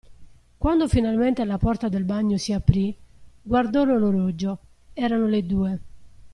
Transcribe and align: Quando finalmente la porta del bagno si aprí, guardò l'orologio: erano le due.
Quando 0.57 0.87
finalmente 0.87 1.45
la 1.45 1.59
porta 1.59 1.87
del 1.87 2.05
bagno 2.05 2.35
si 2.39 2.53
aprí, 2.53 2.97
guardò 3.43 3.83
l'orologio: 3.83 4.57
erano 4.95 5.27
le 5.27 5.45
due. 5.45 5.81